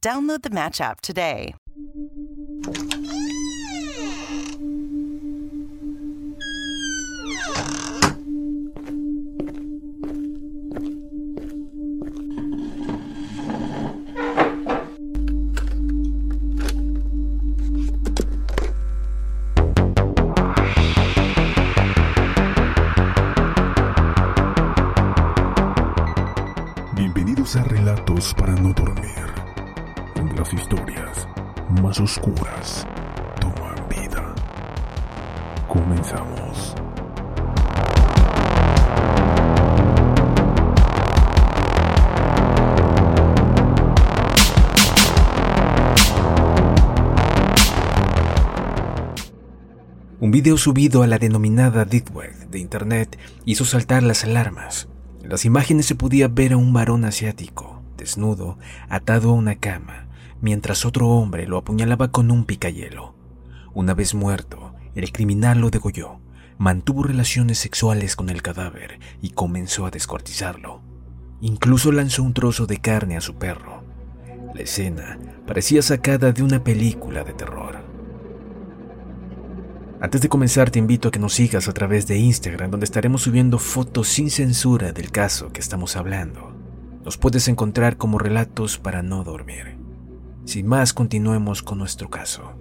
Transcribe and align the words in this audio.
Download 0.00 0.42
the 0.42 0.50
Match 0.50 0.80
app 0.80 1.00
today. 1.00 1.54
Bienvenidos 26.94 27.56
a 27.56 27.64
Relatos 27.64 28.34
para 28.34 28.52
donde 28.54 28.77
historias 30.52 31.28
más 31.82 32.00
oscuras 32.00 32.86
toman 33.40 33.74
vida. 33.88 34.34
Comenzamos. 35.66 36.74
Un 50.20 50.30
video 50.30 50.56
subido 50.56 51.02
a 51.02 51.06
la 51.06 51.18
denominada 51.18 51.84
Deep 51.84 52.10
de 52.50 52.58
Internet 52.58 53.18
hizo 53.44 53.64
saltar 53.64 54.02
las 54.02 54.24
alarmas. 54.24 54.88
En 55.22 55.30
las 55.30 55.44
imágenes 55.44 55.86
se 55.86 55.94
podía 55.94 56.28
ver 56.28 56.54
a 56.54 56.56
un 56.56 56.72
varón 56.72 57.04
asiático, 57.04 57.82
desnudo, 57.96 58.58
atado 58.88 59.30
a 59.30 59.34
una 59.34 59.56
cama, 59.56 60.07
mientras 60.40 60.84
otro 60.84 61.08
hombre 61.08 61.46
lo 61.46 61.58
apuñalaba 61.58 62.10
con 62.10 62.30
un 62.30 62.44
picayelo. 62.44 63.14
Una 63.74 63.94
vez 63.94 64.14
muerto, 64.14 64.74
el 64.94 65.12
criminal 65.12 65.60
lo 65.60 65.70
degolló, 65.70 66.20
mantuvo 66.58 67.04
relaciones 67.04 67.58
sexuales 67.58 68.16
con 68.16 68.30
el 68.30 68.42
cadáver 68.42 68.98
y 69.22 69.30
comenzó 69.30 69.86
a 69.86 69.90
descuartizarlo. 69.90 70.82
Incluso 71.40 71.92
lanzó 71.92 72.24
un 72.24 72.34
trozo 72.34 72.66
de 72.66 72.78
carne 72.78 73.16
a 73.16 73.20
su 73.20 73.36
perro. 73.36 73.84
La 74.54 74.62
escena 74.62 75.18
parecía 75.46 75.82
sacada 75.82 76.32
de 76.32 76.42
una 76.42 76.64
película 76.64 77.22
de 77.22 77.32
terror. 77.32 77.78
Antes 80.00 80.20
de 80.20 80.28
comenzar 80.28 80.70
te 80.70 80.78
invito 80.78 81.08
a 81.08 81.10
que 81.10 81.18
nos 81.18 81.34
sigas 81.34 81.68
a 81.68 81.72
través 81.72 82.06
de 82.06 82.18
Instagram 82.18 82.70
donde 82.70 82.84
estaremos 82.84 83.22
subiendo 83.22 83.58
fotos 83.58 84.08
sin 84.08 84.30
censura 84.30 84.92
del 84.92 85.10
caso 85.10 85.52
que 85.52 85.60
estamos 85.60 85.96
hablando. 85.96 86.52
Nos 87.04 87.16
puedes 87.16 87.48
encontrar 87.48 87.96
como 87.96 88.18
relatos 88.18 88.78
para 88.78 89.02
no 89.02 89.24
dormir. 89.24 89.77
Sin 90.48 90.66
más, 90.66 90.94
continuemos 90.94 91.62
con 91.62 91.76
nuestro 91.76 92.08
caso. 92.08 92.54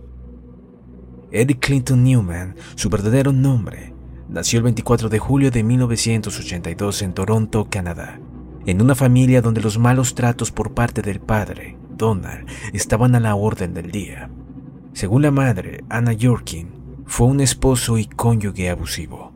Eric 1.31 1.65
Clinton 1.65 2.03
Newman, 2.03 2.57
su 2.75 2.89
verdadero 2.89 3.31
nombre, 3.31 3.93
nació 4.27 4.57
el 4.57 4.63
24 4.63 5.07
de 5.07 5.19
julio 5.19 5.51
de 5.51 5.63
1982 5.63 7.01
en 7.03 7.13
Toronto, 7.13 7.69
Canadá, 7.69 8.19
en 8.65 8.81
una 8.81 8.93
familia 8.93 9.41
donde 9.41 9.61
los 9.61 9.77
malos 9.77 10.15
tratos 10.15 10.51
por 10.51 10.73
parte 10.73 11.01
del 11.01 11.21
padre, 11.21 11.77
Donald, 11.95 12.45
estaban 12.73 13.15
a 13.15 13.21
la 13.21 13.35
orden 13.35 13.73
del 13.73 13.89
día. 13.89 14.29
Según 14.91 15.21
la 15.21 15.31
madre, 15.31 15.85
Anna 15.87 16.11
Yorkin, 16.11 16.67
fue 17.05 17.27
un 17.27 17.39
esposo 17.39 17.97
y 17.97 18.05
cónyuge 18.05 18.69
abusivo, 18.69 19.31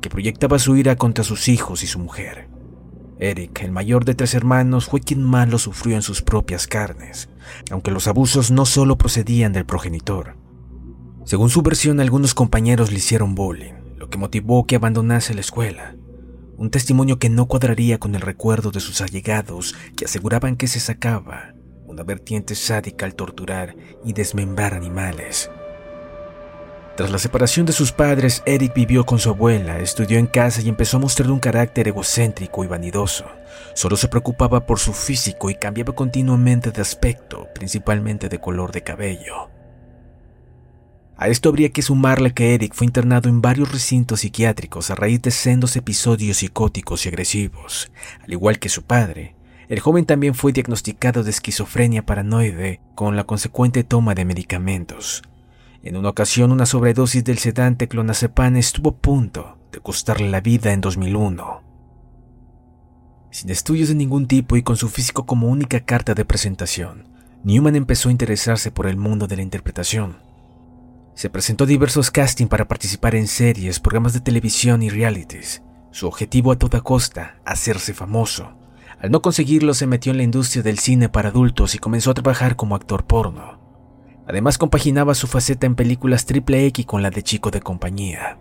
que 0.00 0.10
proyectaba 0.10 0.58
su 0.58 0.74
ira 0.74 0.96
contra 0.96 1.22
sus 1.22 1.46
hijos 1.46 1.84
y 1.84 1.86
su 1.86 2.00
mujer. 2.00 2.48
Eric, 3.22 3.62
el 3.62 3.70
mayor 3.70 4.04
de 4.04 4.16
tres 4.16 4.34
hermanos, 4.34 4.86
fue 4.86 5.00
quien 5.00 5.22
más 5.22 5.48
lo 5.48 5.58
sufrió 5.58 5.94
en 5.94 6.02
sus 6.02 6.22
propias 6.22 6.66
carnes, 6.66 7.28
aunque 7.70 7.92
los 7.92 8.08
abusos 8.08 8.50
no 8.50 8.66
solo 8.66 8.98
procedían 8.98 9.52
del 9.52 9.64
progenitor. 9.64 10.36
Según 11.24 11.48
su 11.48 11.62
versión, 11.62 12.00
algunos 12.00 12.34
compañeros 12.34 12.90
le 12.90 12.98
hicieron 12.98 13.36
bullying, 13.36 13.74
lo 13.96 14.10
que 14.10 14.18
motivó 14.18 14.66
que 14.66 14.74
abandonase 14.74 15.34
la 15.34 15.40
escuela. 15.40 15.94
Un 16.56 16.70
testimonio 16.70 17.20
que 17.20 17.30
no 17.30 17.46
cuadraría 17.46 17.98
con 17.98 18.16
el 18.16 18.22
recuerdo 18.22 18.72
de 18.72 18.80
sus 18.80 19.00
allegados 19.00 19.76
que 19.96 20.06
aseguraban 20.06 20.56
que 20.56 20.66
se 20.66 20.80
sacaba 20.80 21.54
una 21.86 22.02
vertiente 22.02 22.56
sádica 22.56 23.06
al 23.06 23.14
torturar 23.14 23.76
y 24.04 24.14
desmembrar 24.14 24.74
animales. 24.74 25.48
Tras 26.96 27.10
la 27.10 27.18
separación 27.18 27.64
de 27.64 27.72
sus 27.72 27.90
padres, 27.90 28.42
Eric 28.44 28.74
vivió 28.74 29.06
con 29.06 29.18
su 29.18 29.30
abuela, 29.30 29.78
estudió 29.78 30.18
en 30.18 30.26
casa 30.26 30.60
y 30.60 30.68
empezó 30.68 30.98
a 30.98 31.00
mostrar 31.00 31.30
un 31.30 31.40
carácter 31.40 31.88
egocéntrico 31.88 32.64
y 32.64 32.66
vanidoso. 32.66 33.24
Solo 33.74 33.96
se 33.96 34.08
preocupaba 34.08 34.66
por 34.66 34.78
su 34.78 34.92
físico 34.92 35.48
y 35.48 35.54
cambiaba 35.54 35.94
continuamente 35.94 36.70
de 36.70 36.82
aspecto, 36.82 37.48
principalmente 37.54 38.28
de 38.28 38.38
color 38.38 38.72
de 38.72 38.82
cabello. 38.82 39.48
A 41.16 41.28
esto 41.28 41.48
habría 41.48 41.70
que 41.70 41.80
sumarle 41.80 42.34
que 42.34 42.54
Eric 42.54 42.74
fue 42.74 42.86
internado 42.86 43.30
en 43.30 43.40
varios 43.40 43.72
recintos 43.72 44.20
psiquiátricos 44.20 44.90
a 44.90 44.94
raíz 44.94 45.22
de 45.22 45.30
sendos 45.30 45.76
episodios 45.76 46.38
psicóticos 46.38 47.06
y 47.06 47.08
agresivos. 47.08 47.90
Al 48.22 48.32
igual 48.32 48.58
que 48.58 48.68
su 48.68 48.82
padre, 48.82 49.34
el 49.68 49.80
joven 49.80 50.04
también 50.04 50.34
fue 50.34 50.52
diagnosticado 50.52 51.22
de 51.22 51.30
esquizofrenia 51.30 52.04
paranoide 52.04 52.80
con 52.94 53.16
la 53.16 53.24
consecuente 53.24 53.82
toma 53.82 54.14
de 54.14 54.26
medicamentos. 54.26 55.22
En 55.84 55.96
una 55.96 56.10
ocasión, 56.10 56.52
una 56.52 56.64
sobredosis 56.64 57.24
del 57.24 57.38
sedante 57.38 57.88
clonazepam 57.88 58.56
estuvo 58.56 58.90
a 58.90 58.96
punto 58.96 59.58
de 59.72 59.80
costarle 59.80 60.30
la 60.30 60.40
vida 60.40 60.72
en 60.72 60.80
2001. 60.80 61.60
Sin 63.32 63.50
estudios 63.50 63.88
de 63.88 63.96
ningún 63.96 64.28
tipo 64.28 64.56
y 64.56 64.62
con 64.62 64.76
su 64.76 64.88
físico 64.88 65.26
como 65.26 65.48
única 65.48 65.80
carta 65.80 66.14
de 66.14 66.24
presentación, 66.24 67.08
Newman 67.42 67.74
empezó 67.74 68.08
a 68.08 68.12
interesarse 68.12 68.70
por 68.70 68.86
el 68.86 68.96
mundo 68.96 69.26
de 69.26 69.34
la 69.34 69.42
interpretación. 69.42 70.18
Se 71.14 71.30
presentó 71.30 71.64
a 71.64 71.66
diversos 71.66 72.12
castings 72.12 72.48
para 72.48 72.68
participar 72.68 73.16
en 73.16 73.26
series, 73.26 73.80
programas 73.80 74.12
de 74.12 74.20
televisión 74.20 74.84
y 74.84 74.88
realities. 74.88 75.62
Su 75.90 76.06
objetivo 76.06 76.52
a 76.52 76.58
toda 76.58 76.82
costa, 76.82 77.40
hacerse 77.44 77.92
famoso. 77.92 78.56
Al 79.00 79.10
no 79.10 79.20
conseguirlo, 79.20 79.74
se 79.74 79.88
metió 79.88 80.12
en 80.12 80.18
la 80.18 80.22
industria 80.22 80.62
del 80.62 80.78
cine 80.78 81.08
para 81.08 81.30
adultos 81.30 81.74
y 81.74 81.78
comenzó 81.78 82.12
a 82.12 82.14
trabajar 82.14 82.54
como 82.54 82.76
actor 82.76 83.04
porno. 83.04 83.61
Además 84.32 84.56
compaginaba 84.56 85.14
su 85.14 85.26
faceta 85.26 85.66
en 85.66 85.74
películas 85.74 86.24
triple 86.24 86.64
X 86.68 86.86
con 86.86 87.02
la 87.02 87.10
de 87.10 87.22
chico 87.22 87.50
de 87.50 87.60
compañía. 87.60 88.38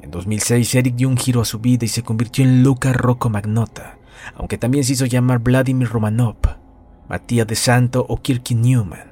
En 0.00 0.12
2006 0.12 0.72
Eric 0.76 0.94
dio 0.94 1.08
un 1.08 1.16
giro 1.16 1.40
a 1.40 1.44
su 1.44 1.58
vida 1.58 1.84
y 1.84 1.88
se 1.88 2.04
convirtió 2.04 2.44
en 2.44 2.62
Luca 2.62 2.92
Rocco 2.92 3.28
Magnota, 3.28 3.98
aunque 4.36 4.56
también 4.56 4.84
se 4.84 4.92
hizo 4.92 5.06
llamar 5.06 5.40
Vladimir 5.40 5.88
Romanov, 5.88 6.36
Matías 7.08 7.48
de 7.48 7.56
Santo 7.56 8.06
o 8.08 8.18
Kirky 8.18 8.54
Newman. 8.54 9.10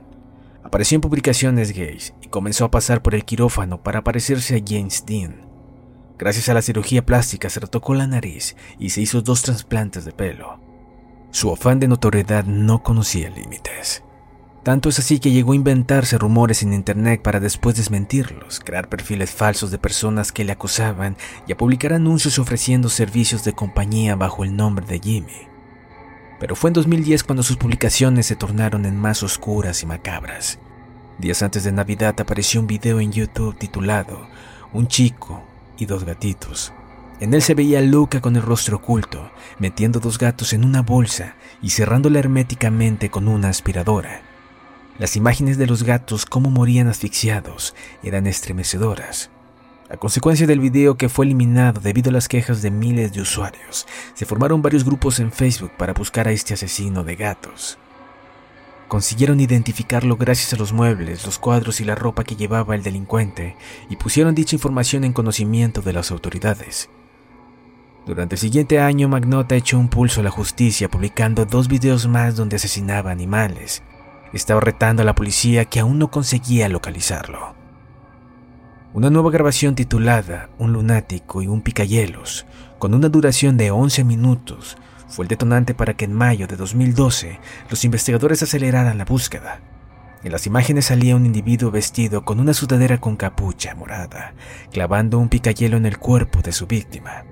Apareció 0.62 0.94
en 0.94 1.00
publicaciones 1.00 1.72
gays 1.72 2.14
y 2.22 2.28
comenzó 2.28 2.64
a 2.66 2.70
pasar 2.70 3.02
por 3.02 3.16
el 3.16 3.24
quirófano 3.24 3.82
para 3.82 4.04
parecerse 4.04 4.54
a 4.54 4.62
James 4.64 5.04
Dean. 5.04 5.48
Gracias 6.16 6.48
a 6.48 6.54
la 6.54 6.62
cirugía 6.62 7.04
plástica 7.04 7.50
se 7.50 7.58
retocó 7.58 7.94
la 7.94 8.06
nariz 8.06 8.54
y 8.78 8.90
se 8.90 9.00
hizo 9.00 9.20
dos 9.20 9.42
trasplantes 9.42 10.04
de 10.04 10.12
pelo. 10.12 10.60
Su 11.32 11.52
afán 11.52 11.80
de 11.80 11.88
notoriedad 11.88 12.44
no 12.44 12.84
conocía 12.84 13.30
límites. 13.30 14.04
Tanto 14.68 14.90
es 14.90 14.98
así 14.98 15.18
que 15.18 15.30
llegó 15.30 15.52
a 15.52 15.56
inventarse 15.56 16.18
rumores 16.18 16.62
en 16.62 16.74
internet 16.74 17.22
para 17.22 17.40
después 17.40 17.74
desmentirlos, 17.74 18.60
crear 18.60 18.90
perfiles 18.90 19.30
falsos 19.30 19.70
de 19.70 19.78
personas 19.78 20.30
que 20.30 20.44
le 20.44 20.52
acosaban 20.52 21.16
y 21.46 21.52
a 21.52 21.56
publicar 21.56 21.94
anuncios 21.94 22.38
ofreciendo 22.38 22.90
servicios 22.90 23.44
de 23.44 23.54
compañía 23.54 24.14
bajo 24.14 24.44
el 24.44 24.54
nombre 24.54 24.84
de 24.84 25.00
Jimmy. 25.00 25.48
Pero 26.38 26.54
fue 26.54 26.68
en 26.68 26.74
2010 26.74 27.24
cuando 27.24 27.42
sus 27.42 27.56
publicaciones 27.56 28.26
se 28.26 28.36
tornaron 28.36 28.84
en 28.84 28.94
más 28.94 29.22
oscuras 29.22 29.82
y 29.82 29.86
macabras. 29.86 30.58
Días 31.16 31.42
antes 31.42 31.64
de 31.64 31.72
Navidad 31.72 32.20
apareció 32.20 32.60
un 32.60 32.66
video 32.66 33.00
en 33.00 33.10
YouTube 33.10 33.56
titulado 33.56 34.28
Un 34.74 34.86
chico 34.86 35.42
y 35.78 35.86
dos 35.86 36.04
gatitos. 36.04 36.74
En 37.20 37.32
él 37.32 37.40
se 37.40 37.54
veía 37.54 37.78
a 37.78 37.80
Luca 37.80 38.20
con 38.20 38.36
el 38.36 38.42
rostro 38.42 38.76
oculto, 38.76 39.30
metiendo 39.58 39.98
dos 39.98 40.18
gatos 40.18 40.52
en 40.52 40.62
una 40.62 40.82
bolsa 40.82 41.36
y 41.62 41.70
cerrándola 41.70 42.18
herméticamente 42.18 43.08
con 43.08 43.28
una 43.28 43.48
aspiradora. 43.48 44.27
Las 44.98 45.14
imágenes 45.14 45.58
de 45.58 45.66
los 45.68 45.84
gatos 45.84 46.26
cómo 46.26 46.50
morían 46.50 46.88
asfixiados 46.88 47.76
eran 48.02 48.26
estremecedoras. 48.26 49.30
A 49.88 49.96
consecuencia 49.96 50.46
del 50.46 50.58
video 50.58 50.96
que 50.96 51.08
fue 51.08 51.24
eliminado 51.24 51.80
debido 51.80 52.10
a 52.10 52.12
las 52.12 52.26
quejas 52.26 52.62
de 52.62 52.72
miles 52.72 53.12
de 53.12 53.20
usuarios, 53.20 53.86
se 54.14 54.26
formaron 54.26 54.60
varios 54.60 54.84
grupos 54.84 55.20
en 55.20 55.30
Facebook 55.30 55.70
para 55.78 55.94
buscar 55.94 56.26
a 56.26 56.32
este 56.32 56.54
asesino 56.54 57.04
de 57.04 57.14
gatos. 57.14 57.78
Consiguieron 58.88 59.38
identificarlo 59.38 60.16
gracias 60.16 60.52
a 60.52 60.56
los 60.56 60.72
muebles, 60.72 61.24
los 61.24 61.38
cuadros 61.38 61.80
y 61.80 61.84
la 61.84 61.94
ropa 61.94 62.24
que 62.24 62.34
llevaba 62.34 62.74
el 62.74 62.82
delincuente 62.82 63.56
y 63.88 63.96
pusieron 63.96 64.34
dicha 64.34 64.56
información 64.56 65.04
en 65.04 65.12
conocimiento 65.12 65.80
de 65.80 65.92
las 65.92 66.10
autoridades. 66.10 66.90
Durante 68.04 68.34
el 68.34 68.40
siguiente 68.40 68.80
año, 68.80 69.08
Magnota 69.08 69.54
echó 69.54 69.78
un 69.78 69.88
pulso 69.88 70.22
a 70.22 70.24
la 70.24 70.30
justicia 70.30 70.88
publicando 70.88 71.44
dos 71.44 71.68
videos 71.68 72.08
más 72.08 72.34
donde 72.34 72.56
asesinaba 72.56 73.12
animales. 73.12 73.82
Estaba 74.32 74.60
retando 74.60 75.02
a 75.02 75.04
la 75.04 75.14
policía 75.14 75.64
que 75.64 75.80
aún 75.80 75.98
no 75.98 76.10
conseguía 76.10 76.68
localizarlo. 76.68 77.54
Una 78.92 79.10
nueva 79.10 79.30
grabación 79.30 79.74
titulada 79.74 80.50
Un 80.58 80.72
lunático 80.72 81.42
y 81.42 81.46
un 81.46 81.62
picayelos, 81.62 82.46
con 82.78 82.94
una 82.94 83.08
duración 83.08 83.56
de 83.56 83.70
11 83.70 84.04
minutos, 84.04 84.76
fue 85.08 85.24
el 85.24 85.28
detonante 85.28 85.74
para 85.74 85.94
que 85.94 86.04
en 86.04 86.12
mayo 86.12 86.46
de 86.46 86.56
2012 86.56 87.40
los 87.70 87.84
investigadores 87.84 88.42
aceleraran 88.42 88.98
la 88.98 89.04
búsqueda. 89.04 89.60
En 90.22 90.32
las 90.32 90.46
imágenes 90.46 90.86
salía 90.86 91.16
un 91.16 91.26
individuo 91.26 91.70
vestido 91.70 92.24
con 92.24 92.40
una 92.40 92.52
sudadera 92.52 92.98
con 92.98 93.16
capucha 93.16 93.74
morada, 93.74 94.34
clavando 94.72 95.18
un 95.18 95.28
picayelo 95.28 95.76
en 95.76 95.86
el 95.86 95.98
cuerpo 95.98 96.42
de 96.42 96.52
su 96.52 96.66
víctima. 96.66 97.24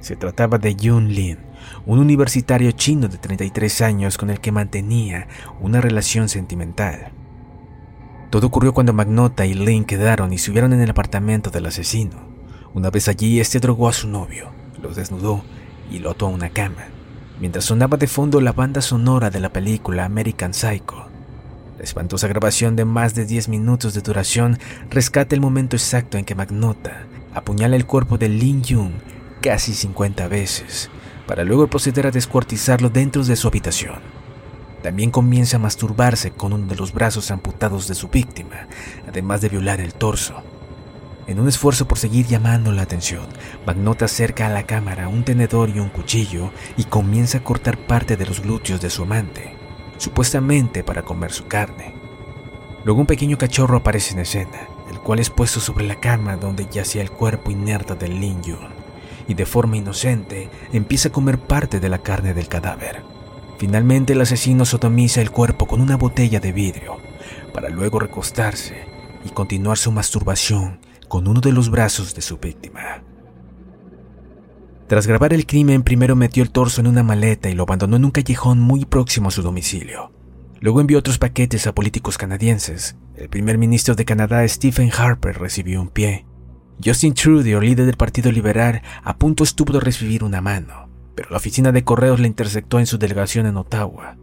Se 0.00 0.16
trataba 0.16 0.58
de 0.58 0.74
Yun 0.74 1.12
Lin, 1.12 1.38
un 1.86 1.98
universitario 1.98 2.70
chino 2.72 3.08
de 3.08 3.18
33 3.18 3.80
años 3.82 4.16
con 4.16 4.30
el 4.30 4.40
que 4.40 4.52
mantenía 4.52 5.28
una 5.60 5.80
relación 5.80 6.28
sentimental. 6.28 7.12
Todo 8.30 8.46
ocurrió 8.46 8.74
cuando 8.74 8.92
Magnota 8.92 9.46
y 9.46 9.54
Lin 9.54 9.84
quedaron 9.84 10.32
y 10.32 10.38
subieron 10.38 10.72
en 10.72 10.80
el 10.80 10.90
apartamento 10.90 11.50
del 11.50 11.66
asesino. 11.66 12.28
Una 12.74 12.90
vez 12.90 13.08
allí, 13.08 13.40
este 13.40 13.60
drogó 13.60 13.88
a 13.88 13.92
su 13.92 14.08
novio, 14.08 14.50
lo 14.82 14.90
desnudó 14.90 15.42
y 15.90 15.98
lo 15.98 16.10
ató 16.10 16.26
a 16.26 16.30
una 16.30 16.50
cama 16.50 16.84
mientras 17.40 17.64
sonaba 17.64 17.96
de 17.96 18.06
fondo 18.06 18.40
la 18.40 18.52
banda 18.52 18.80
sonora 18.80 19.30
de 19.30 19.40
la 19.40 19.52
película 19.52 20.04
American 20.04 20.54
Psycho. 20.54 21.06
La 21.76 21.84
espantosa 21.84 22.26
grabación 22.26 22.74
de 22.74 22.84
más 22.84 23.14
de 23.14 23.24
10 23.24 23.48
minutos 23.48 23.94
de 23.94 24.00
duración 24.00 24.58
rescata 24.90 25.34
el 25.34 25.40
momento 25.40 25.76
exacto 25.76 26.18
en 26.18 26.24
que 26.24 26.34
Magnota 26.34 27.06
apuñala 27.34 27.76
el 27.76 27.86
cuerpo 27.86 28.18
de 28.18 28.28
Lin 28.28 28.62
Jung 28.64 28.92
casi 29.40 29.74
50 29.74 30.28
veces, 30.28 30.90
para 31.26 31.44
luego 31.44 31.68
proceder 31.68 32.06
a 32.06 32.10
descuartizarlo 32.10 32.90
dentro 32.90 33.24
de 33.24 33.36
su 33.36 33.48
habitación. 33.48 33.96
También 34.82 35.10
comienza 35.10 35.56
a 35.56 35.60
masturbarse 35.60 36.30
con 36.30 36.52
uno 36.52 36.66
de 36.66 36.76
los 36.76 36.92
brazos 36.92 37.30
amputados 37.30 37.88
de 37.88 37.94
su 37.94 38.08
víctima, 38.08 38.68
además 39.06 39.40
de 39.40 39.48
violar 39.48 39.80
el 39.80 39.94
torso. 39.94 40.42
En 41.26 41.38
un 41.40 41.48
esfuerzo 41.48 41.86
por 41.86 41.98
seguir 41.98 42.26
llamando 42.26 42.72
la 42.72 42.82
atención, 42.82 43.26
Magnota 43.66 44.06
acerca 44.06 44.46
a 44.46 44.50
la 44.50 44.62
cámara 44.62 45.08
un 45.08 45.24
tenedor 45.24 45.68
y 45.68 45.78
un 45.78 45.90
cuchillo 45.90 46.52
y 46.76 46.84
comienza 46.84 47.38
a 47.38 47.44
cortar 47.44 47.76
parte 47.76 48.16
de 48.16 48.24
los 48.24 48.40
glúteos 48.40 48.80
de 48.80 48.88
su 48.88 49.02
amante, 49.02 49.54
supuestamente 49.98 50.82
para 50.82 51.02
comer 51.02 51.32
su 51.32 51.46
carne. 51.46 51.94
Luego 52.84 53.00
un 53.00 53.06
pequeño 53.06 53.36
cachorro 53.36 53.76
aparece 53.76 54.14
en 54.14 54.20
escena, 54.20 54.68
el 54.90 55.00
cual 55.00 55.18
es 55.18 55.28
puesto 55.28 55.60
sobre 55.60 55.86
la 55.86 55.96
cama 55.96 56.36
donde 56.36 56.66
yacía 56.70 57.02
el 57.02 57.10
cuerpo 57.10 57.50
inerte 57.50 57.94
de 57.94 58.08
Lin 58.08 58.42
Yun, 58.42 58.68
y 59.28 59.34
de 59.34 59.46
forma 59.46 59.76
inocente 59.76 60.50
empieza 60.72 61.10
a 61.10 61.12
comer 61.12 61.38
parte 61.38 61.78
de 61.78 61.88
la 61.88 61.98
carne 61.98 62.34
del 62.34 62.48
cadáver. 62.48 63.02
Finalmente 63.58 64.14
el 64.14 64.20
asesino 64.20 64.64
sodomiza 64.64 65.20
el 65.20 65.30
cuerpo 65.30 65.66
con 65.66 65.80
una 65.80 65.96
botella 65.96 66.40
de 66.40 66.52
vidrio, 66.52 66.96
para 67.52 67.68
luego 67.68 68.00
recostarse 68.00 68.86
y 69.24 69.30
continuar 69.30 69.78
su 69.78 69.92
masturbación 69.92 70.80
con 71.08 71.28
uno 71.28 71.40
de 71.40 71.52
los 71.52 71.70
brazos 71.70 72.14
de 72.14 72.22
su 72.22 72.38
víctima. 72.38 73.02
Tras 74.86 75.06
grabar 75.06 75.34
el 75.34 75.44
crimen, 75.44 75.82
primero 75.82 76.16
metió 76.16 76.42
el 76.42 76.50
torso 76.50 76.80
en 76.80 76.86
una 76.86 77.02
maleta 77.02 77.50
y 77.50 77.54
lo 77.54 77.64
abandonó 77.64 77.96
en 77.96 78.06
un 78.06 78.10
callejón 78.10 78.58
muy 78.60 78.86
próximo 78.86 79.28
a 79.28 79.32
su 79.32 79.42
domicilio. 79.42 80.12
Luego 80.60 80.80
envió 80.80 80.98
otros 80.98 81.18
paquetes 81.18 81.66
a 81.66 81.74
políticos 81.74 82.16
canadienses. 82.16 82.96
El 83.14 83.28
primer 83.28 83.58
ministro 83.58 83.94
de 83.94 84.04
Canadá, 84.04 84.46
Stephen 84.48 84.90
Harper, 84.96 85.38
recibió 85.38 85.80
un 85.80 85.88
pie. 85.88 86.26
Justin 86.84 87.12
Trudeau, 87.12 87.60
líder 87.60 87.86
del 87.86 87.96
Partido 87.96 88.30
Liberal, 88.30 88.82
a 89.02 89.16
punto 89.16 89.42
estuvo 89.42 89.72
de 89.72 89.80
recibir 89.80 90.22
una 90.22 90.40
mano, 90.40 90.88
pero 91.16 91.30
la 91.30 91.38
oficina 91.38 91.72
de 91.72 91.82
correos 91.82 92.20
le 92.20 92.28
interceptó 92.28 92.78
en 92.78 92.86
su 92.86 92.98
delegación 92.98 93.46
en 93.46 93.56
Ottawa. 93.56 94.16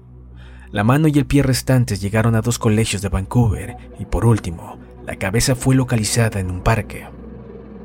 La 0.72 0.86
mano 0.86 1.10
y 1.10 1.18
el 1.18 1.26
pie 1.26 1.44
restantes 1.44 2.00
llegaron 2.00 2.34
a 2.36 2.42
dos 2.42 2.58
colegios 2.58 3.02
de 3.02 3.10
Vancouver 3.10 3.76
y, 4.00 4.06
por 4.06 4.26
último, 4.26 4.78
la 5.06 5.18
cabeza 5.18 5.56
fue 5.56 5.76
localizada 5.76 6.40
en 6.40 6.50
un 6.50 6.62
parque. 6.62 7.08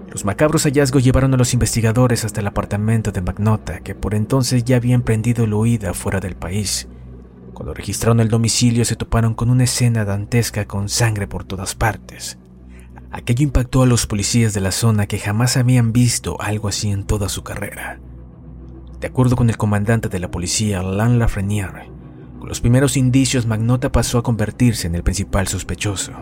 Los 0.08 0.25
macabros 0.25 0.64
hallazgos 0.64 1.05
llevaron 1.05 1.34
a 1.34 1.37
los 1.37 1.52
investigadores 1.52 2.25
hasta 2.25 2.40
el 2.40 2.46
apartamento 2.46 3.12
de 3.12 3.22
Magnota, 3.22 3.81
que 3.81 3.94
por 3.94 4.14
entonces 4.14 4.64
ya 4.64 4.76
había 4.76 4.94
emprendido 4.94 5.46
la 5.46 5.56
huida 5.56 5.94
fuera 5.94 6.20
del 6.20 6.37
país. 6.37 6.88
Cuando 7.55 7.75
registraron 7.75 8.20
el 8.20 8.28
domicilio 8.28 8.84
se 8.84 8.96
toparon 8.96 9.34
con 9.34 9.50
una 9.50 9.64
escena 9.64 10.05
dantesca 10.05 10.64
con 10.64 10.88
sangre 10.88 11.26
por 11.26 11.44
todas 11.44 11.75
partes. 11.75 12.40
Aquello 13.12 13.43
impactó 13.43 13.83
a 13.83 13.87
los 13.87 14.07
policías 14.07 14.55
de 14.55 14.61
la 14.61 14.71
zona 14.71 15.07
que 15.07 15.19
jamás 15.19 15.57
habían 15.57 15.93
visto 15.93 16.41
algo 16.41 16.69
así 16.69 16.91
en 16.91 17.05
toda 17.05 17.29
su 17.29 17.43
carrera. 17.43 18.01
De 19.01 19.09
acuerdo 19.09 19.35
con 19.35 19.51
el 19.51 19.57
comandante 19.57 20.09
de 20.09 20.21
la 20.21 20.31
policía, 20.31 20.81
Alain 20.81 21.19
Lafreniere, 21.19 21.91
con 22.39 22.49
los 22.49 22.61
primeros 22.61 22.97
indicios 22.97 23.47
Magnota 23.47 23.91
pasó 23.91 24.19
a 24.19 24.23
convertirse 24.23 24.87
en 24.87 24.95
el 24.95 25.03
principal 25.03 25.49
sospechoso 25.49 26.12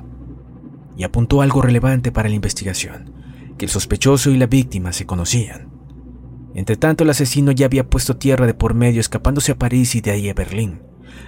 y 0.96 1.04
apuntó 1.04 1.42
algo 1.42 1.60
relevante 1.60 2.10
para 2.10 2.28
la 2.28 2.34
investigación, 2.34 3.12
que 3.58 3.66
el 3.66 3.70
sospechoso 3.70 4.30
y 4.30 4.38
la 4.38 4.46
víctima 4.46 4.92
se 4.92 5.06
conocían. 5.06 5.68
Entretanto, 6.54 7.04
el 7.04 7.10
asesino 7.10 7.52
ya 7.52 7.66
había 7.66 7.88
puesto 7.88 8.16
tierra 8.16 8.46
de 8.46 8.54
por 8.54 8.74
medio 8.74 9.00
escapándose 9.00 9.52
a 9.52 9.58
París 9.58 9.94
y 9.94 10.00
de 10.00 10.10
ahí 10.10 10.28
a 10.28 10.34
Berlín. 10.34 10.80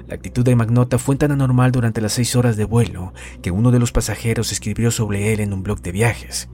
La 0.07 0.15
actitud 0.15 0.45
de 0.45 0.57
Magnota 0.57 0.99
fue 0.99 1.17
tan 1.17 1.33
anormal 1.33 1.73
durante 1.73 2.01
las 2.01 2.13
seis 2.13 2.37
horas 2.37 2.57
de 2.57 2.65
vuelo 2.65 3.13
que 3.43 3.51
uno 3.51 3.71
de 3.71 3.79
los 3.79 3.93
pasajeros 3.93 4.53
escribió 4.53 4.91
sobre 4.91 5.33
él 5.33 5.41
en 5.41 5.53
un 5.53 5.63
blog 5.63 5.81
de 5.81 5.93
viajes. 5.93 6.49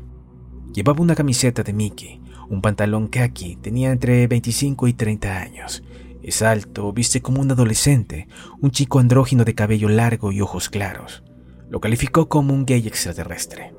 Llevaba 0.73 1.01
una 1.01 1.15
camiseta 1.15 1.63
de 1.63 1.73
Mickey, 1.73 2.21
un 2.49 2.61
pantalón 2.61 3.09
khaki, 3.09 3.57
tenía 3.57 3.91
entre 3.91 4.27
25 4.27 4.89
y 4.89 4.93
30 4.93 5.39
años. 5.39 5.83
Es 6.23 6.43
alto, 6.43 6.93
viste 6.93 7.23
como 7.23 7.41
un 7.41 7.51
adolescente, 7.51 8.29
un 8.61 8.71
chico 8.71 8.99
andrógino 8.99 9.45
de 9.45 9.55
cabello 9.55 9.89
largo 9.89 10.33
y 10.33 10.41
ojos 10.41 10.69
claros. 10.69 11.23
Lo 11.71 11.81
calificó 11.81 12.29
como 12.29 12.53
un 12.53 12.67
gay 12.67 12.87
extraterrestre. 12.87 13.75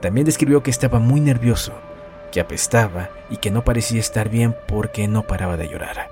También 0.00 0.24
describió 0.24 0.62
que 0.62 0.70
estaba 0.70 0.98
muy 0.98 1.20
nervioso, 1.20 1.72
que 2.32 2.40
apestaba 2.40 3.10
y 3.30 3.36
que 3.36 3.50
no 3.50 3.64
parecía 3.64 4.00
estar 4.00 4.28
bien 4.28 4.56
porque 4.66 5.06
no 5.08 5.26
paraba 5.26 5.56
de 5.56 5.68
llorar. 5.68 6.10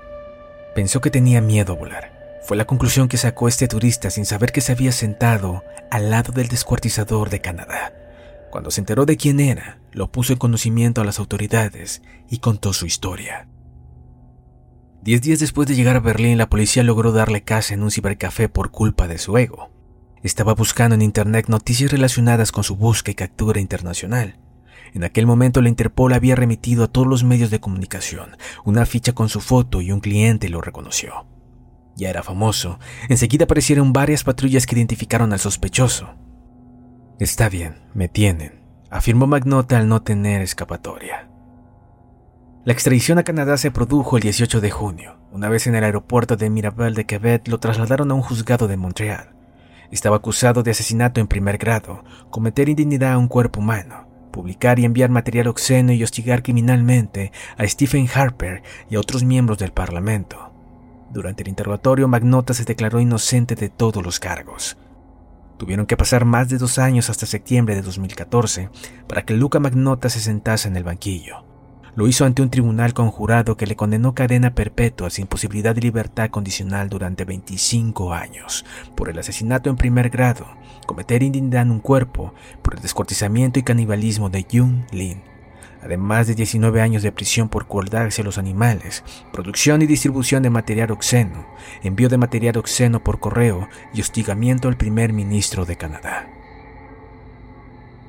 Pensó 0.75 1.01
que 1.01 1.11
tenía 1.11 1.41
miedo 1.41 1.73
a 1.73 1.75
volar. 1.75 2.12
Fue 2.45 2.57
la 2.57 2.65
conclusión 2.65 3.07
que 3.07 3.17
sacó 3.17 3.47
este 3.47 3.69
turista 3.69 4.09
sin 4.09 4.25
saber 4.25 4.51
que 4.51 4.59
se 4.59 4.73
había 4.73 4.91
sentado 4.91 5.63
al 5.89 6.09
lado 6.09 6.33
del 6.33 6.49
descuartizador 6.49 7.29
de 7.29 7.39
Canadá. 7.39 7.93
Cuando 8.51 8.69
se 8.69 8.81
enteró 8.81 9.05
de 9.05 9.15
quién 9.15 9.39
era, 9.39 9.79
lo 9.91 10.11
puso 10.11 10.33
en 10.33 10.39
conocimiento 10.39 11.01
a 11.01 11.05
las 11.05 11.19
autoridades 11.19 12.01
y 12.29 12.39
contó 12.39 12.73
su 12.73 12.85
historia. 12.85 13.47
Diez 15.01 15.21
días 15.21 15.39
después 15.39 15.67
de 15.67 15.75
llegar 15.75 15.95
a 15.95 16.01
Berlín, 16.01 16.37
la 16.37 16.49
policía 16.49 16.83
logró 16.83 17.13
darle 17.13 17.43
casa 17.43 17.73
en 17.73 17.83
un 17.83 17.91
cibercafé 17.91 18.49
por 18.49 18.71
culpa 18.71 19.07
de 19.07 19.17
su 19.17 19.37
ego. 19.37 19.71
Estaba 20.21 20.53
buscando 20.53 20.95
en 20.95 21.01
Internet 21.01 21.47
noticias 21.47 21.91
relacionadas 21.91 22.51
con 22.51 22.63
su 22.63 22.75
búsqueda 22.75 23.11
y 23.11 23.15
captura 23.15 23.59
internacional. 23.59 24.37
En 24.93 25.03
aquel 25.03 25.25
momento 25.25 25.61
la 25.61 25.69
Interpol 25.69 26.13
había 26.13 26.35
remitido 26.35 26.83
a 26.83 26.87
todos 26.87 27.07
los 27.07 27.23
medios 27.23 27.51
de 27.51 27.59
comunicación 27.59 28.37
una 28.65 28.85
ficha 28.85 29.13
con 29.13 29.29
su 29.29 29.41
foto 29.41 29.81
y 29.81 29.91
un 29.91 30.01
cliente 30.01 30.49
lo 30.49 30.61
reconoció. 30.61 31.25
Ya 31.95 32.09
era 32.09 32.23
famoso. 32.23 32.79
Enseguida 33.09 33.45
aparecieron 33.45 33.93
varias 33.93 34.23
patrullas 34.23 34.65
que 34.65 34.75
identificaron 34.75 35.33
al 35.33 35.39
sospechoso. 35.39 36.15
Está 37.19 37.49
bien, 37.49 37.75
me 37.93 38.07
tienen, 38.07 38.63
afirmó 38.89 39.27
Magnota 39.27 39.77
al 39.77 39.87
no 39.87 40.01
tener 40.01 40.41
escapatoria. 40.41 41.29
La 42.65 42.73
extradición 42.73 43.17
a 43.17 43.23
Canadá 43.23 43.57
se 43.57 43.71
produjo 43.71 44.15
el 44.15 44.23
18 44.23 44.61
de 44.61 44.71
junio. 44.71 45.17
Una 45.31 45.49
vez 45.49 45.67
en 45.67 45.75
el 45.75 45.83
aeropuerto 45.83 46.37
de 46.37 46.49
Mirabel 46.49 46.93
de 46.93 47.05
Quebec, 47.05 47.47
lo 47.49 47.59
trasladaron 47.59 48.09
a 48.09 48.13
un 48.13 48.21
juzgado 48.21 48.67
de 48.67 48.77
Montreal. 48.77 49.35
Estaba 49.91 50.15
acusado 50.15 50.63
de 50.63 50.71
asesinato 50.71 51.19
en 51.19 51.27
primer 51.27 51.57
grado, 51.57 52.05
cometer 52.29 52.69
indignidad 52.69 53.13
a 53.13 53.17
un 53.17 53.27
cuerpo 53.27 53.59
humano, 53.59 54.07
publicar 54.31 54.79
y 54.79 54.85
enviar 54.85 55.09
material 55.09 55.47
obsceno 55.47 55.91
y 55.91 56.03
hostigar 56.03 56.41
criminalmente 56.41 57.33
a 57.57 57.67
Stephen 57.67 58.07
Harper 58.13 58.63
y 58.89 58.95
a 58.95 59.01
otros 59.01 59.23
miembros 59.23 59.57
del 59.57 59.73
Parlamento. 59.73 60.52
Durante 61.13 61.43
el 61.43 61.49
interrogatorio, 61.49 62.07
Magnota 62.07 62.55
se 62.55 62.65
declaró 62.65 62.99
inocente 62.99 63.53
de 63.53 63.69
todos 63.69 64.03
los 64.03 64.19
cargos. 64.19 64.77
Tuvieron 65.59 65.85
que 65.85 65.95
pasar 65.95 66.25
más 66.25 66.49
de 66.49 66.57
dos 66.57 66.79
años 66.79 67.11
hasta 67.11 67.27
septiembre 67.27 67.75
de 67.75 67.83
2014 67.83 68.71
para 69.07 69.23
que 69.23 69.35
Luca 69.35 69.59
Magnota 69.59 70.09
se 70.09 70.19
sentase 70.19 70.67
en 70.67 70.75
el 70.75 70.83
banquillo. 70.83 71.45
Lo 71.95 72.07
hizo 72.07 72.25
ante 72.25 72.41
un 72.41 72.49
tribunal 72.49 72.95
conjurado 72.95 73.55
que 73.55 73.67
le 73.67 73.75
condenó 73.75 74.15
cadena 74.15 74.55
perpetua 74.55 75.11
sin 75.11 75.27
posibilidad 75.27 75.75
de 75.75 75.81
libertad 75.81 76.31
condicional 76.31 76.89
durante 76.89 77.25
25 77.25 78.11
años 78.11 78.65
por 78.95 79.09
el 79.09 79.19
asesinato 79.19 79.69
en 79.69 79.77
primer 79.77 80.09
grado, 80.09 80.47
cometer 80.87 81.21
indignidad 81.21 81.61
en 81.61 81.69
un 81.69 81.79
cuerpo, 81.79 82.33
por 82.63 82.73
el 82.73 82.81
descortizamiento 82.81 83.59
y 83.59 83.63
canibalismo 83.63 84.31
de 84.31 84.47
Jung 84.51 84.91
Lin, 84.91 85.21
además 85.83 86.27
de 86.27 86.35
19 86.35 86.81
años 86.81 87.03
de 87.03 87.11
prisión 87.11 87.49
por 87.49 87.67
colgarse 87.67 88.21
a 88.21 88.25
los 88.25 88.37
animales, 88.37 89.03
producción 89.31 89.81
y 89.81 89.85
distribución 89.85 90.43
de 90.43 90.49
material 90.49 90.91
oxeno, 90.91 91.45
envío 91.83 92.09
de 92.09 92.17
material 92.17 92.57
oxeno 92.57 93.03
por 93.03 93.19
correo 93.19 93.67
y 93.93 94.01
hostigamiento 94.01 94.67
al 94.67 94.77
primer 94.77 95.13
ministro 95.13 95.65
de 95.65 95.75
Canadá. 95.75 96.29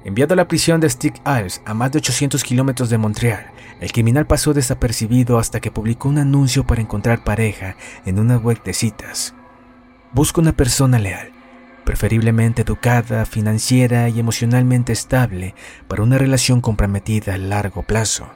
Enviado 0.04 0.35
a 0.35 0.37
la 0.37 0.49
prisión 0.49 0.81
de 0.81 0.90
Stick 0.90 1.21
Isles, 1.26 1.62
a 1.64 1.75
más 1.75 1.90
de 1.90 1.99
800 1.99 2.45
kilómetros 2.45 2.90
de 2.90 2.99
Montreal, 2.99 3.47
el 3.81 3.90
criminal 3.90 4.26
pasó 4.26 4.52
desapercibido 4.52 5.38
hasta 5.38 5.61
que 5.61 5.71
publicó 5.71 6.09
un 6.09 6.19
anuncio 6.19 6.66
para 6.66 6.83
encontrar 6.83 7.25
pareja 7.25 7.76
en 8.04 8.19
una 8.19 8.37
web 8.37 8.62
de 8.62 8.75
citas. 8.75 9.35
Busca 10.12 10.40
una 10.40 10.52
persona 10.52 10.99
leal, 10.99 11.33
preferiblemente 11.84 12.62
educada, 12.62 13.26
financiera 13.26 14.08
y 14.08 14.20
emocionalmente 14.20 14.92
estable 14.92 15.54
para 15.88 16.02
una 16.02 16.18
relación 16.18 16.60
comprometida 16.60 17.34
a 17.34 17.38
largo 17.38 17.82
plazo. 17.82 18.28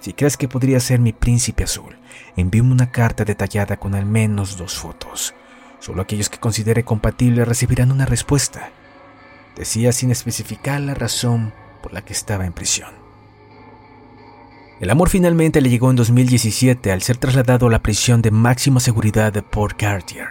Si 0.00 0.12
crees 0.12 0.36
que 0.36 0.48
podría 0.48 0.80
ser 0.80 1.00
mi 1.00 1.12
príncipe 1.12 1.64
azul, 1.64 1.96
envíame 2.36 2.72
una 2.72 2.90
carta 2.90 3.24
detallada 3.24 3.78
con 3.78 3.94
al 3.94 4.06
menos 4.06 4.56
dos 4.56 4.78
fotos. 4.78 5.34
Solo 5.80 6.02
aquellos 6.02 6.28
que 6.28 6.38
considere 6.38 6.84
compatible 6.84 7.44
recibirán 7.44 7.90
una 7.92 8.06
respuesta 8.06 8.70
decía 9.58 9.92
sin 9.92 10.10
especificar 10.10 10.80
la 10.80 10.94
razón 10.94 11.52
por 11.82 11.92
la 11.92 12.02
que 12.02 12.12
estaba 12.12 12.46
en 12.46 12.52
prisión. 12.52 12.90
El 14.80 14.90
amor 14.90 15.08
finalmente 15.08 15.60
le 15.60 15.68
llegó 15.68 15.90
en 15.90 15.96
2017 15.96 16.92
al 16.92 17.02
ser 17.02 17.16
trasladado 17.16 17.66
a 17.66 17.70
la 17.70 17.82
prisión 17.82 18.22
de 18.22 18.30
máxima 18.30 18.78
seguridad 18.78 19.32
de 19.32 19.42
Port 19.42 19.76
Cartier. 19.76 20.28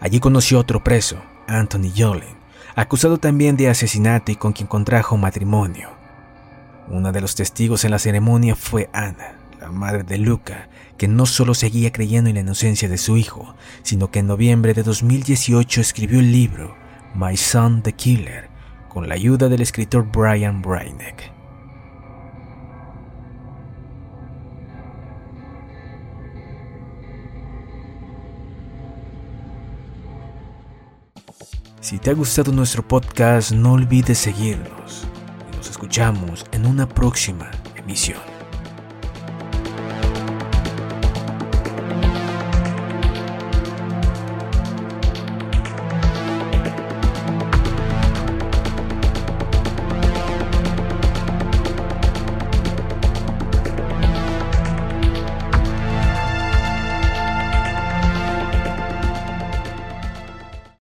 Allí 0.00 0.20
conoció 0.20 0.58
a 0.58 0.60
otro 0.60 0.84
preso, 0.84 1.22
Anthony 1.46 1.92
Yolin, 1.94 2.36
acusado 2.74 3.18
también 3.18 3.56
de 3.56 3.68
asesinato 3.68 4.32
y 4.32 4.36
con 4.36 4.52
quien 4.52 4.66
contrajo 4.66 5.16
matrimonio. 5.16 5.90
Uno 6.88 7.12
de 7.12 7.20
los 7.20 7.34
testigos 7.34 7.84
en 7.84 7.90
la 7.90 7.98
ceremonia 7.98 8.54
fue 8.54 8.88
Anna, 8.92 9.38
la 9.60 9.70
madre 9.70 10.02
de 10.02 10.18
Luca, 10.18 10.68
que 10.96 11.08
no 11.08 11.26
solo 11.26 11.54
seguía 11.54 11.92
creyendo 11.92 12.30
en 12.30 12.34
la 12.34 12.42
inocencia 12.42 12.88
de 12.88 12.98
su 12.98 13.16
hijo, 13.16 13.54
sino 13.82 14.10
que 14.10 14.20
en 14.20 14.26
noviembre 14.26 14.74
de 14.74 14.82
2018 14.82 15.80
escribió 15.80 16.20
el 16.20 16.32
libro 16.32 16.76
My 17.14 17.36
Son 17.36 17.82
the 17.82 17.92
Killer, 17.92 18.48
con 18.88 19.08
la 19.08 19.14
ayuda 19.14 19.48
del 19.48 19.62
escritor 19.62 20.06
Brian 20.10 20.62
Breineck. 20.62 21.35
Si 31.86 31.98
te 32.00 32.10
ha 32.10 32.14
gustado 32.14 32.50
nuestro 32.50 32.82
podcast, 32.82 33.52
no 33.52 33.74
olvides 33.74 34.18
seguirnos. 34.18 35.06
Nos 35.56 35.70
escuchamos 35.70 36.44
en 36.50 36.66
una 36.66 36.88
próxima 36.88 37.48
emisión. 37.76 38.35